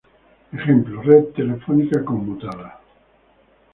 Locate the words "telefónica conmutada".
1.25-2.79